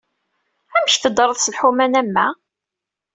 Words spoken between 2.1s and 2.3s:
wa?